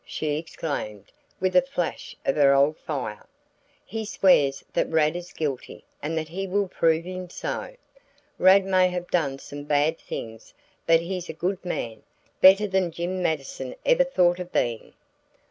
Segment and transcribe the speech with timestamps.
[0.03, 3.23] she exclaimed, with a flash of her old fire.
[3.85, 7.75] "He swears that Rad is guilty and that he will prove him so.
[8.39, 10.55] Rad may have done some bad things,
[10.87, 12.01] but he's a good man
[12.41, 14.93] better than Jim Mattison ever thought of being."